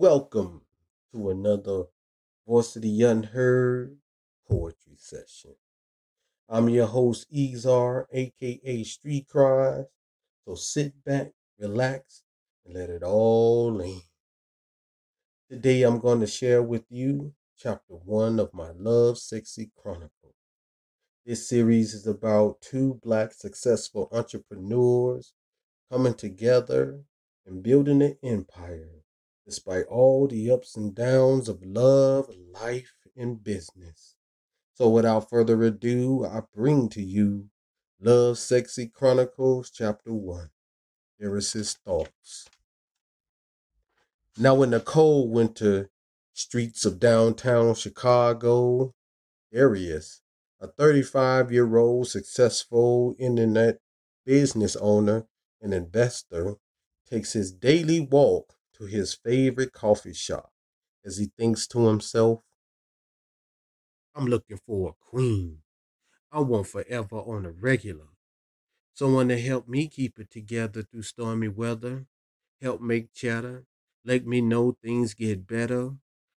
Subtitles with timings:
[0.00, 0.62] Welcome
[1.12, 1.82] to another
[2.48, 3.98] Voice of the Unheard
[4.48, 5.56] poetry session.
[6.48, 9.84] I'm your host, Ezar, aka Street Cries.
[10.46, 12.22] So sit back, relax,
[12.64, 14.00] and let it all in.
[15.50, 20.34] Today I'm going to share with you chapter one of my Love Sexy Chronicle.
[21.26, 25.34] This series is about two black successful entrepreneurs
[25.92, 27.00] coming together
[27.44, 28.99] and building an empire
[29.44, 34.16] despite all the ups and downs of love, life, and business.
[34.74, 37.50] So without further ado, I bring to you
[38.00, 40.50] Love Sexy Chronicles, Chapter 1.
[41.18, 42.48] Here is his thoughts.
[44.38, 45.90] Now, in the cold winter
[46.32, 48.94] streets of downtown Chicago,
[49.52, 50.22] is,
[50.60, 53.80] a 35 year old successful internet
[54.24, 55.26] business owner
[55.60, 56.54] and investor,
[57.06, 60.52] takes his daily walk to his favorite coffee shop
[61.04, 62.42] as he thinks to himself,
[64.14, 65.62] I'm looking for a queen.
[66.32, 68.08] I want forever on a regular.
[68.94, 72.06] Someone to help me keep it together through stormy weather,
[72.62, 73.66] help make chatter,
[74.04, 75.96] let me know things get better,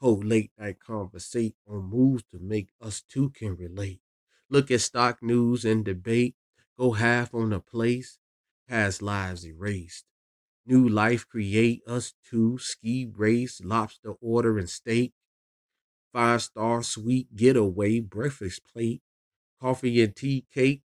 [0.00, 4.02] hold late night conversate on moves to make us two can relate.
[4.50, 6.36] Look at stock news and debate,
[6.78, 8.18] go half on a place,
[8.68, 10.06] past lives erased.
[10.66, 15.12] New life create us two, ski race, lobster order and steak,
[16.12, 19.02] five star suite getaway, breakfast plate,
[19.60, 20.82] coffee and tea cake.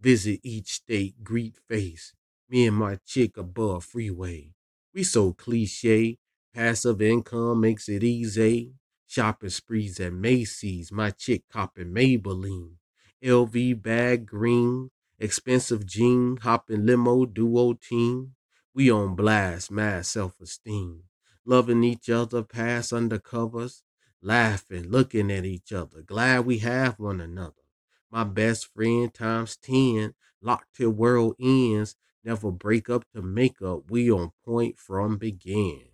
[0.00, 2.12] Visit each state, greet face.
[2.48, 4.52] Me and my chick above freeway.
[4.94, 6.18] We so cliche.
[6.54, 8.74] Passive income makes it easy.
[9.06, 10.92] Shopping sprees at Macy's.
[10.92, 12.74] My chick copping Maybelline.
[13.22, 14.90] LV bag green.
[15.18, 16.36] Expensive jean.
[16.38, 18.34] Hopping limo duo team.
[18.74, 21.04] We on blast, mad self esteem.
[21.44, 23.82] Loving each other, pass undercovers.
[24.22, 26.00] Laughing, looking at each other.
[26.02, 27.62] Glad we have one another.
[28.10, 30.14] My best friend times 10.
[30.40, 31.96] Locked till world ends.
[32.24, 33.90] Never break up to make up.
[33.90, 35.91] We on point from begin.